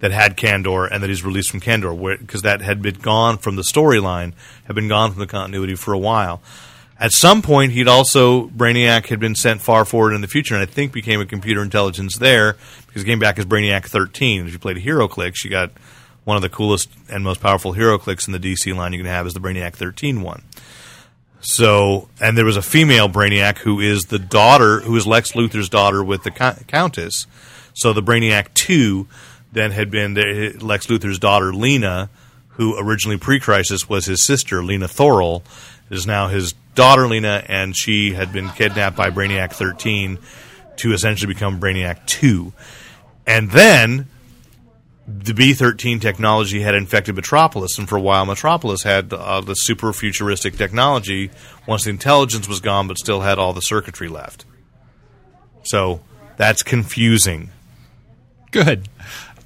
that 0.00 0.10
had 0.10 0.36
Kandor 0.36 0.88
and 0.90 1.02
that 1.02 1.08
he's 1.08 1.24
released 1.24 1.50
from 1.50 1.60
Kandor 1.60 2.18
because 2.18 2.42
that 2.42 2.60
had 2.60 2.82
been 2.82 2.96
gone 2.96 3.38
from 3.38 3.56
the 3.56 3.62
storyline 3.62 4.32
had 4.64 4.74
been 4.74 4.88
gone 4.88 5.12
from 5.12 5.20
the 5.20 5.26
continuity 5.26 5.74
for 5.74 5.92
a 5.92 5.98
while. 5.98 6.42
At 6.98 7.12
some 7.12 7.40
point, 7.40 7.72
he'd 7.72 7.88
also 7.88 8.48
Brainiac 8.48 9.06
had 9.06 9.20
been 9.20 9.34
sent 9.34 9.62
far 9.62 9.86
forward 9.86 10.12
in 10.12 10.20
the 10.20 10.28
future, 10.28 10.54
and 10.54 10.62
I 10.62 10.66
think 10.66 10.92
became 10.92 11.20
a 11.20 11.26
computer 11.26 11.62
intelligence 11.62 12.18
there 12.18 12.56
because 12.86 13.02
he 13.02 13.08
came 13.08 13.18
back 13.18 13.38
as 13.38 13.46
Brainiac 13.46 13.86
13. 13.86 14.46
If 14.46 14.52
you 14.52 14.58
played 14.58 14.76
HeroClix, 14.76 15.42
you 15.42 15.50
got 15.50 15.70
one 16.24 16.36
of 16.36 16.42
the 16.42 16.50
coolest 16.50 16.90
and 17.08 17.24
most 17.24 17.40
powerful 17.40 17.72
HeroClix 17.72 18.26
in 18.26 18.32
the 18.32 18.38
DC 18.38 18.74
line 18.76 18.92
you 18.92 18.98
can 18.98 19.06
have 19.06 19.26
is 19.26 19.32
the 19.32 19.40
Brainiac 19.40 19.72
13 19.72 20.20
one. 20.20 20.42
So, 21.40 22.10
and 22.20 22.36
there 22.36 22.44
was 22.44 22.58
a 22.58 22.62
female 22.62 23.08
Brainiac 23.08 23.58
who 23.58 23.80
is 23.80 24.02
the 24.04 24.18
daughter, 24.18 24.80
who 24.80 24.94
is 24.94 25.06
Lex 25.06 25.32
Luthor's 25.32 25.70
daughter 25.70 26.04
with 26.04 26.22
the 26.22 26.30
co- 26.30 26.56
Countess. 26.66 27.26
So 27.72 27.94
the 27.94 28.02
Brainiac 28.02 28.52
2 28.52 29.08
then 29.52 29.70
had 29.70 29.90
been 29.90 30.14
the, 30.14 30.56
Lex 30.60 30.86
Luthor's 30.86 31.18
daughter, 31.18 31.52
Lena, 31.52 32.08
who 32.50 32.78
originally 32.78 33.18
pre-crisis 33.18 33.88
was 33.88 34.06
his 34.06 34.24
sister, 34.24 34.62
Lena 34.62 34.86
Thorul, 34.86 35.42
is 35.90 36.06
now 36.06 36.28
his 36.28 36.54
daughter, 36.74 37.08
Lena, 37.08 37.42
and 37.46 37.76
she 37.76 38.12
had 38.12 38.32
been 38.32 38.48
kidnapped 38.50 38.96
by 38.96 39.10
Brainiac 39.10 39.52
13 39.52 40.18
to 40.76 40.92
essentially 40.92 41.32
become 41.32 41.60
Brainiac 41.60 42.06
2. 42.06 42.52
And 43.26 43.50
then 43.50 44.08
the 45.06 45.34
B 45.34 45.54
13 45.54 46.00
technology 46.00 46.60
had 46.60 46.74
infected 46.74 47.16
Metropolis, 47.16 47.78
and 47.78 47.88
for 47.88 47.96
a 47.96 48.00
while, 48.00 48.24
Metropolis 48.24 48.82
had 48.82 49.12
uh, 49.12 49.40
the 49.40 49.54
super 49.54 49.92
futuristic 49.92 50.56
technology 50.56 51.30
once 51.66 51.84
the 51.84 51.90
intelligence 51.90 52.48
was 52.48 52.60
gone, 52.60 52.86
but 52.86 52.98
still 52.98 53.20
had 53.20 53.38
all 53.38 53.52
the 53.52 53.60
circuitry 53.60 54.08
left. 54.08 54.44
So 55.64 56.00
that's 56.36 56.62
confusing. 56.62 57.50
Good. 58.50 58.88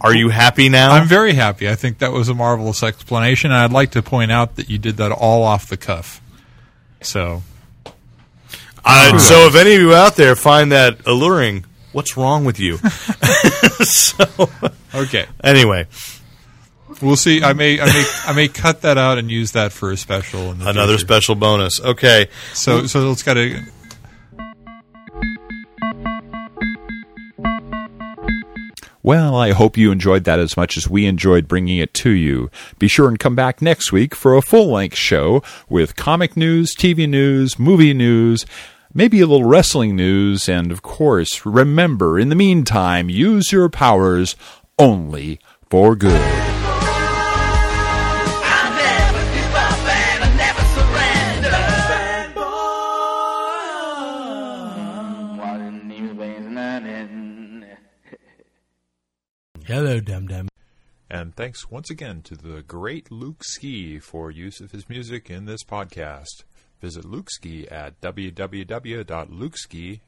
Are 0.05 0.15
you 0.15 0.29
happy 0.29 0.69
now? 0.69 0.91
I'm 0.93 1.09
very 1.09 1.33
happy. 1.33 1.67
I 1.67 1.77
think 1.77 1.99
that 1.99 2.13
was 2.13 2.29
a 2.29 2.35
marvelous 2.35 2.83
explanation, 2.83 3.51
and 3.51 3.59
I'd 3.61 3.73
like 3.73 3.93
to 3.93 4.03
point 4.03 4.31
out 4.31 4.57
that 4.57 4.69
you 4.69 4.77
did 4.77 4.99
that 4.99 5.11
all 5.11 5.43
off 5.43 5.67
the 5.67 5.79
cuff. 5.79 6.21
So, 7.01 7.43
Uh, 8.85 9.17
so 9.19 9.47
if 9.47 9.55
any 9.57 9.75
of 9.75 9.81
you 9.81 9.95
out 9.95 10.15
there 10.17 10.37
find 10.37 10.71
that 10.73 11.07
alluring, 11.07 11.65
what's 11.93 12.19
wrong 12.19 12.45
with 12.45 12.61
you? 12.61 12.77
so 13.83 14.27
okay, 14.95 15.25
anyway, 15.43 15.87
we'll 17.01 17.17
see. 17.17 17.43
I 17.43 17.55
may, 17.55 17.81
I 17.81 17.87
may, 17.87 18.05
I 18.27 18.33
may 18.35 18.49
cut 18.49 18.83
that 18.83 18.99
out 18.99 19.17
and 19.17 19.31
use 19.31 19.53
that 19.53 19.73
for 19.73 19.91
a 19.91 19.97
special. 19.97 20.51
Another 20.51 20.93
future. 20.93 20.99
special 20.99 21.35
bonus. 21.35 21.81
Okay. 21.81 22.29
So, 22.53 22.87
so 22.87 23.11
it's 23.11 23.23
got 23.23 23.35
to. 23.35 23.63
Well, 29.05 29.37
I 29.37 29.53
hope 29.53 29.77
you 29.77 29.93
enjoyed 29.93 30.25
that 30.25 30.39
as 30.39 30.57
much 30.57 30.79
as 30.79 30.89
we 30.89 31.05
enjoyed 31.05 31.47
bringing 31.47 31.77
it 31.77 31.93
to 31.93 32.09
you. 32.09 32.51
Be 32.79 32.89
sure 32.89 33.07
and 33.07 33.19
come 33.19 33.35
back 33.35 33.61
next 33.61 33.93
week 33.93 34.15
for 34.15 34.35
a 34.35 34.41
full 34.41 34.73
length 34.73 34.97
show 34.97 35.43
with 35.69 35.95
comic 35.95 36.39
news, 36.39 36.75
TV 36.75 37.07
news, 37.07 37.59
movie 37.59 37.93
news, 37.93 38.47
maybe 38.95 39.21
a 39.21 39.27
little 39.27 39.47
wrestling 39.47 39.95
news, 39.95 40.49
and 40.49 40.73
of 40.73 40.81
course, 40.81 41.45
remember, 41.45 42.19
in 42.19 42.31
the 42.31 42.35
meantime, 42.35 43.11
use 43.11 43.53
your 43.53 43.69
powers 43.69 44.37
only 44.79 45.39
for 45.69 45.95
good. 45.95 46.54
Hello, 59.67 59.99
dum 59.99 60.27
dum. 60.27 60.49
And 61.09 61.35
thanks 61.35 61.71
once 61.71 61.89
again 61.89 62.21
to 62.25 62.37
the 62.37 62.61
great 62.61 63.11
Luke 63.11 63.43
Ski 63.43 63.99
for 63.99 64.31
use 64.31 64.61
of 64.61 64.73
his 64.73 64.91
music 64.91 65.31
in 65.31 65.47
this 65.47 65.65
podcast. 65.65 66.45
Visit 66.83 67.07
Luke 67.07 67.31
Ski 67.31 67.67
at 67.69 67.99
www.lukeski, 68.03 70.01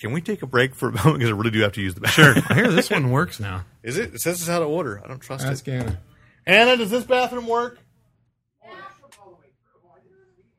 Can 0.00 0.12
we 0.12 0.20
take 0.22 0.42
a 0.42 0.46
break 0.46 0.74
for 0.74 0.88
a 0.88 0.92
moment? 0.92 1.14
Because 1.18 1.28
I 1.30 1.36
really 1.36 1.50
do 1.50 1.60
have 1.60 1.72
to 1.72 1.82
use 1.82 1.94
the 1.94 2.00
bathroom. 2.00 2.34
Sure. 2.34 2.42
I 2.48 2.54
hear 2.54 2.68
this 2.68 2.90
one 2.90 3.10
works 3.10 3.38
now. 3.38 3.64
Is 3.82 3.98
it? 3.98 4.14
It 4.14 4.20
says 4.20 4.40
it's 4.40 4.48
out 4.48 4.62
of 4.62 4.68
order. 4.68 5.00
I 5.04 5.08
don't 5.08 5.20
trust 5.20 5.44
Ask 5.46 5.68
it. 5.68 5.72
Anna. 5.72 5.98
Anna, 6.46 6.76
does 6.78 6.90
this 6.90 7.04
bathroom 7.04 7.46
work? 7.46 7.78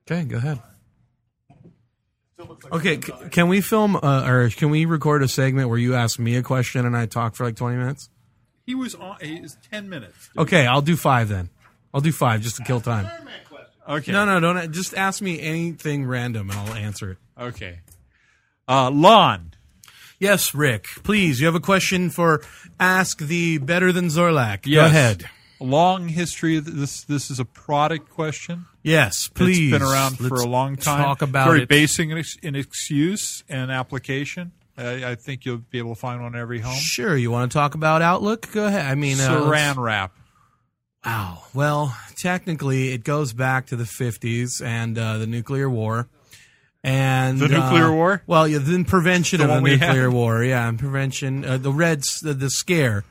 Okay, 0.10 0.24
go 0.25 0.38
ahead. 0.38 0.60
Okay, 2.71 3.00
c- 3.00 3.13
can 3.29 3.50
we 3.50 3.62
film 3.62 3.95
uh, 3.95 4.25
or 4.27 4.50
can 4.50 4.69
we 4.71 4.86
record 4.86 5.21
a 5.24 5.27
segment 5.27 5.69
where 5.69 5.77
you 5.77 5.93
ask 5.95 6.17
me 6.19 6.36
a 6.36 6.43
question 6.43 6.86
and 6.86 6.98
I 6.98 7.05
talk 7.05 7.36
for 7.36 7.45
like 7.45 7.55
twenty 7.55 7.77
minutes? 7.77 8.10
He 8.65 8.75
was 8.75 8.95
on. 8.95 9.17
He's 9.21 9.57
ten 9.71 9.89
minutes. 9.89 10.29
Okay, 10.38 10.65
I'll 10.65 10.81
do 10.81 10.95
five 10.95 11.29
then. 11.29 11.50
I'll 11.93 12.01
do 12.01 12.12
five 12.12 12.41
just 12.41 12.55
to 12.57 12.63
kill 12.63 12.81
time. 12.81 13.07
Okay. 13.88 14.12
No, 14.12 14.25
no, 14.25 14.39
don't. 14.39 14.71
Just 14.71 14.93
ask 14.95 15.21
me 15.21 15.39
anything 15.39 16.05
random 16.05 16.50
and 16.50 16.60
I'll 16.60 16.74
answer 16.74 17.12
it. 17.12 17.17
Okay. 17.39 17.79
Uh, 18.71 18.89
Lon. 18.89 19.51
Yes, 20.17 20.53
Rick. 20.55 20.85
Please, 21.03 21.41
you 21.41 21.45
have 21.47 21.55
a 21.55 21.59
question 21.59 22.09
for 22.09 22.41
Ask 22.79 23.17
the 23.19 23.57
Better 23.57 23.91
Than 23.91 24.05
Zorlac. 24.05 24.61
Go 24.61 24.69
Yes. 24.71 24.89
ahead. 24.91 25.29
Long 25.59 26.07
history. 26.07 26.57
This 26.59 27.03
this 27.03 27.29
is 27.29 27.39
a 27.39 27.45
product 27.45 28.09
question. 28.09 28.65
Yes, 28.81 29.27
please. 29.27 29.73
It's 29.73 29.79
been 29.83 29.87
around 29.91 30.17
for 30.17 30.29
Let's 30.29 30.43
a 30.43 30.47
long 30.47 30.75
time. 30.77 31.03
Talk 31.03 31.21
about 31.21 31.47
Very 31.47 31.63
it. 31.63 31.69
basic 31.69 32.09
in 32.09 32.55
its, 32.55 32.89
use 32.89 33.43
and 33.49 33.69
application. 33.71 34.53
I, 34.77 35.11
I 35.11 35.15
think 35.15 35.43
you'll 35.45 35.57
be 35.57 35.77
able 35.77 35.93
to 35.95 35.99
find 35.99 36.21
one 36.23 36.33
in 36.33 36.39
every 36.39 36.59
home. 36.59 36.75
Sure. 36.77 37.15
You 37.17 37.29
want 37.29 37.51
to 37.51 37.55
talk 37.55 37.75
about 37.75 38.01
Outlook? 38.01 38.51
Go 38.53 38.65
ahead. 38.67 38.85
I 38.85 38.95
mean, 38.95 39.19
uh, 39.19 39.29
Saran 39.29 39.75
wrap. 39.77 40.13
Wow. 41.05 41.43
Well, 41.53 41.95
technically, 42.15 42.93
it 42.93 43.03
goes 43.03 43.33
back 43.33 43.65
to 43.67 43.75
the 43.75 43.83
50s 43.83 44.63
and 44.65 44.97
uh, 44.97 45.17
the 45.17 45.27
nuclear 45.27 45.69
war. 45.69 46.07
And 46.83 47.38
The 47.39 47.47
nuclear 47.47 47.85
uh, 47.85 47.93
war? 47.93 48.23
Well, 48.25 48.47
yeah, 48.47 48.57
the 48.57 48.83
prevention 48.83 49.38
The 49.39 49.43
of 49.53 49.63
the 49.63 49.69
nuclear 49.69 50.03
had? 50.09 50.13
war. 50.13 50.43
Yeah, 50.43 50.67
and 50.67 50.79
prevention. 50.79 51.45
Uh, 51.45 51.57
the 51.57 51.71
Reds, 51.71 52.19
the, 52.21 52.33
the 52.33 52.50
scare, 52.50 53.03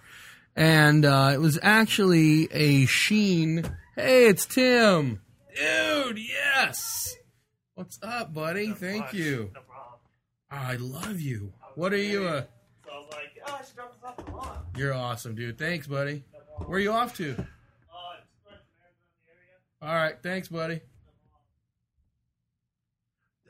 and 0.56 1.04
uh, 1.04 1.30
it 1.32 1.38
was 1.40 1.56
actually 1.62 2.48
a 2.52 2.86
sheen. 2.86 3.62
Hey, 3.94 4.26
it's 4.26 4.44
Tim, 4.46 5.20
dude. 5.56 6.18
Yes. 6.18 7.14
What's 7.74 7.98
up, 8.02 8.34
buddy? 8.34 8.72
Thank 8.72 9.12
you. 9.12 9.52
Oh, 9.56 9.98
I 10.50 10.74
love 10.76 11.20
you. 11.20 11.52
What 11.76 11.92
are 11.92 11.96
you? 11.96 12.24
Uh, 12.26 12.42
you're 14.76 14.94
awesome, 14.94 15.34
dude. 15.36 15.58
Thanks, 15.58 15.86
buddy. 15.86 16.24
Where 16.66 16.78
are 16.78 16.80
you 16.80 16.92
off 16.92 17.16
to? 17.18 17.36
All 19.82 19.94
right, 19.94 20.16
thanks, 20.22 20.48
buddy. 20.48 20.80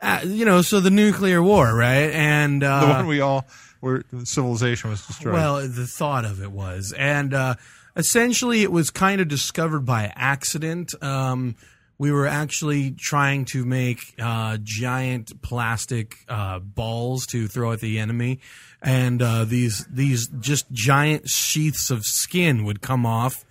Uh, 0.02 0.20
you 0.24 0.44
know, 0.44 0.62
so 0.62 0.80
the 0.80 0.90
nuclear 0.90 1.42
war, 1.42 1.74
right? 1.74 2.10
And 2.10 2.62
uh, 2.64 2.80
The 2.80 2.86
one 2.92 3.06
we 3.06 3.20
all 3.20 3.46
where 3.80 4.02
civilization 4.24 4.90
was 4.90 5.06
destroyed. 5.06 5.34
well, 5.34 5.56
the 5.68 5.86
thought 5.86 6.24
of 6.24 6.42
it 6.42 6.50
was, 6.52 6.92
and 6.96 7.32
uh, 7.34 7.54
essentially, 7.96 8.62
it 8.62 8.70
was 8.72 8.90
kind 8.90 9.20
of 9.20 9.28
discovered 9.28 9.80
by 9.86 10.12
accident. 10.14 10.94
Um, 11.02 11.56
we 11.98 12.12
were 12.12 12.26
actually 12.26 12.92
trying 12.92 13.44
to 13.46 13.64
make 13.66 14.14
uh, 14.18 14.56
giant 14.62 15.42
plastic 15.42 16.16
uh, 16.28 16.58
balls 16.58 17.26
to 17.26 17.46
throw 17.46 17.72
at 17.72 17.80
the 17.80 17.98
enemy, 17.98 18.40
and 18.82 19.20
uh, 19.20 19.44
these 19.44 19.86
these 19.90 20.28
just 20.40 20.70
giant 20.72 21.28
sheaths 21.28 21.90
of 21.90 22.04
skin 22.04 22.64
would 22.64 22.80
come 22.80 23.04
off, 23.04 23.44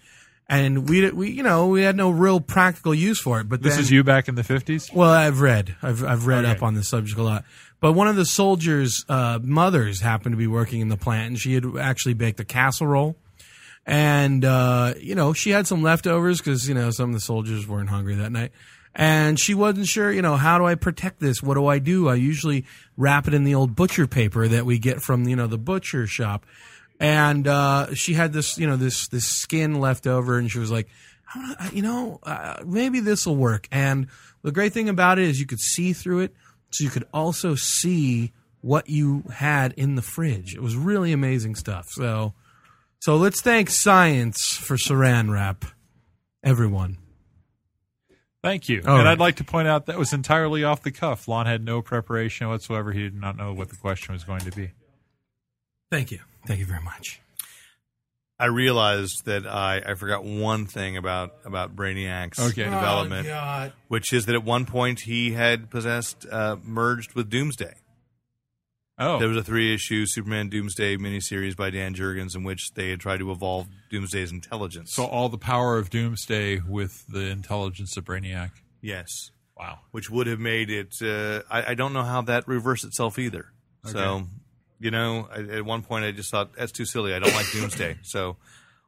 and 0.50 0.90
we 0.90 1.10
we 1.12 1.30
you 1.32 1.44
know 1.44 1.68
we 1.68 1.84
had 1.84 1.96
no 1.96 2.10
real 2.10 2.40
practical 2.42 2.94
use 2.94 3.20
for 3.20 3.40
it. 3.40 3.48
But 3.48 3.62
this 3.62 3.76
then, 3.76 3.84
is 3.84 3.92
you 3.92 4.04
back 4.04 4.28
in 4.28 4.36
the 4.36 4.44
fifties. 4.44 4.90
well, 4.94 5.12
I've 5.12 5.40
read. 5.42 5.76
I've 5.82 6.04
I've 6.04 6.26
read 6.28 6.44
Okay. 6.46 6.52
up 6.58 6.64
on 6.64 6.74
the 6.74 6.84
subject 6.84 7.18
a 7.20 7.24
lot. 7.24 7.46
But 7.80 7.94
one 7.94 8.08
of 8.10 8.18
the 8.18 8.26
soldiers' 8.26 9.06
uh, 9.08 9.40
mothers 9.42 10.02
happened 10.02 10.34
to 10.34 10.38
be 10.38 10.48
working 10.48 10.82
in 10.82 10.90
the 10.90 10.98
plant, 10.98 11.28
and 11.30 11.40
she 11.40 11.54
had 11.54 11.64
actually 11.80 12.14
baked 12.16 12.40
a 12.42 12.44
casserole. 12.46 13.16
And 13.86 14.44
uh, 14.44 14.96
you 15.00 15.16
know, 15.16 15.34
she 15.34 15.52
had 15.52 15.66
some 15.68 15.82
leftovers 15.82 16.40
because 16.40 16.68
you 16.68 16.74
know 16.76 16.92
some 16.92 17.10
of 17.10 17.14
the 17.16 17.22
soldiers 17.22 17.68
weren't 17.68 17.90
hungry 17.90 18.16
that 18.16 18.32
night, 18.32 18.52
and 18.94 19.40
she 19.40 19.54
wasn't 19.54 19.88
sure. 19.88 20.12
You 20.12 20.22
know, 20.22 20.36
how 20.36 20.58
do 20.58 20.66
I 20.66 20.76
protect 20.76 21.20
this? 21.20 21.42
What 21.42 21.54
do 21.56 21.66
I 21.68 21.80
do? 21.80 22.10
I 22.10 22.16
usually 22.16 22.66
wrap 22.98 23.28
it 23.28 23.34
in 23.34 23.46
the 23.46 23.56
old 23.56 23.76
butcher 23.76 24.06
paper 24.08 24.48
that 24.48 24.66
we 24.66 24.78
get 24.78 25.02
from 25.02 25.28
you 25.28 25.36
know 25.36 25.48
the 25.48 25.58
butcher 25.58 26.06
shop. 26.06 26.46
And 27.00 27.48
uh, 27.48 27.94
she 27.96 28.14
had 28.14 28.34
this, 28.34 28.58
you 28.58 28.68
know, 28.68 28.76
this 28.76 29.08
this 29.08 29.26
skin 29.26 29.80
left 29.80 30.06
over, 30.06 30.38
and 30.38 30.52
she 30.52 30.60
was 30.60 30.70
like, 30.70 30.90
I 31.34 31.40
don't 31.40 31.48
know, 31.48 31.70
you 31.72 31.82
know, 31.82 32.20
uh, 32.24 32.58
maybe 32.66 33.00
this 33.00 33.26
will 33.26 33.38
work. 33.38 33.68
And 33.72 34.08
the 34.42 34.52
great 34.52 34.74
thing 34.74 34.90
about 34.90 35.20
it 35.20 35.26
is 35.26 35.40
you 35.40 35.46
could 35.46 35.62
see 35.62 35.94
through 35.94 36.20
it, 36.20 36.34
so 36.72 36.84
you 36.84 36.90
could 36.90 37.08
also 37.14 37.56
see 37.56 38.34
what 38.62 38.90
you 38.90 39.24
had 39.34 39.74
in 39.74 39.96
the 39.96 40.02
fridge. 40.02 40.56
It 40.56 40.62
was 40.62 40.76
really 40.76 41.14
amazing 41.14 41.56
stuff. 41.56 41.88
So, 41.90 42.34
so 43.00 43.16
let's 43.16 43.42
thank 43.42 43.70
science 43.70 44.56
for 44.56 44.76
Saran 44.76 45.32
wrap, 45.32 45.66
everyone. 46.44 46.98
Thank 48.44 48.70
you. 48.70 48.82
All 48.86 48.96
and 48.96 49.06
right. 49.06 49.12
I'd 49.12 49.20
like 49.20 49.38
to 49.38 49.44
point 49.44 49.68
out 49.68 49.88
that 49.88 49.98
was 49.98 50.14
entirely 50.14 50.64
off 50.64 50.82
the 50.82 50.92
cuff. 50.92 51.28
Lon 51.28 51.46
had 51.46 51.64
no 51.64 51.82
preparation 51.82 52.48
whatsoever. 52.48 52.92
He 52.92 53.02
did 53.02 53.16
not 53.16 53.38
know 53.38 53.54
what 53.54 53.70
the 53.70 53.76
question 53.76 54.14
was 54.14 54.24
going 54.24 54.42
to 54.42 54.52
be. 54.52 54.72
Thank 55.92 56.12
you, 56.12 56.20
thank 56.50 56.60
you 56.60 56.66
very 56.66 56.82
much. 56.82 57.22
I 58.42 58.46
realized 58.46 59.26
that 59.26 59.46
I, 59.46 59.82
I 59.86 59.94
forgot 59.96 60.24
one 60.24 60.66
thing 60.66 60.96
about 60.98 61.34
about 61.46 61.76
Brainiac's 61.76 62.40
Okay. 62.40 62.64
Oh, 62.66 62.72
development, 62.72 63.28
God. 63.28 63.74
which 63.90 64.14
is 64.14 64.26
that 64.28 64.36
at 64.36 64.44
one 64.44 64.66
point 64.66 65.02
he 65.02 65.32
had 65.34 65.70
possessed 65.70 66.26
uh, 66.32 66.56
merged 66.64 67.14
with 67.16 67.30
Doomsday. 67.30 67.74
Oh, 69.02 69.18
There 69.20 69.30
was 69.30 69.38
a 69.38 69.44
three 69.44 69.74
issue 69.74 70.06
Superman 70.08 70.50
Doomsday 70.50 70.98
miniseries 70.98 71.56
by 71.56 71.70
Dan 71.70 71.94
Jurgens 71.96 72.36
in 72.36 72.44
which 72.44 72.72
they 72.76 72.90
had 72.90 73.00
tried 73.00 73.20
to 73.20 73.32
evolve 73.32 73.68
Doomsday's 73.90 74.32
intelligence. 74.32 74.94
so 74.94 75.06
all 75.06 75.30
the 75.30 75.38
power 75.38 75.78
of 75.78 75.90
Doomsday 75.90 76.60
with 76.68 77.06
the 77.08 77.28
intelligence 77.28 77.96
of 77.98 78.04
Brainiac. 78.06 78.52
yes, 78.82 79.08
Wow. 79.58 79.80
which 79.92 80.10
would 80.10 80.28
have 80.28 80.40
made 80.40 80.70
it. 80.70 80.94
Uh, 81.02 81.42
I, 81.50 81.72
I 81.72 81.74
don't 81.76 81.92
know 81.94 82.04
how 82.04 82.22
that 82.24 82.48
reversed 82.48 82.84
itself 82.86 83.20
either. 83.20 83.48
So, 83.86 84.28
you 84.80 84.92
know, 84.92 85.28
I, 85.32 85.40
at 85.58 85.66
one 85.66 85.82
point 85.82 86.06
I 86.06 86.12
just 86.12 86.32
thought 86.32 86.56
that's 86.56 86.72
too 86.72 86.86
silly. 86.86 87.14
I 87.14 87.20
don't 87.20 87.34
like 87.34 87.52
Doomsday. 87.52 87.98
So, 88.04 88.38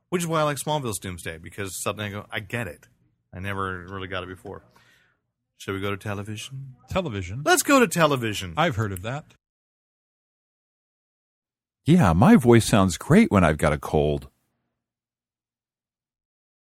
which 0.09 0.21
is 0.23 0.27
why 0.27 0.41
I 0.41 0.43
like 0.43 0.57
Smallville's 0.57 0.99
Doomsday 0.99 1.37
because 1.37 1.81
something 1.81 2.05
I 2.05 2.09
go, 2.09 2.25
I 2.31 2.39
get 2.39 2.67
it. 2.67 2.87
I 3.33 3.39
never 3.39 3.85
really 3.87 4.07
got 4.07 4.23
it 4.23 4.29
before. 4.29 4.63
Shall 5.57 5.73
we 5.73 5.79
go 5.79 5.91
to 5.91 5.97
television? 5.97 6.75
Television. 6.89 7.43
Let's 7.45 7.63
go 7.63 7.79
to 7.79 7.87
television. 7.87 8.55
I've 8.57 8.75
heard 8.75 8.91
of 8.91 9.03
that. 9.03 9.35
Yeah, 11.85 12.13
my 12.13 12.35
voice 12.35 12.65
sounds 12.65 12.97
great 12.97 13.31
when 13.31 13.43
I've 13.43 13.57
got 13.57 13.71
a 13.71 13.77
cold. 13.77 14.30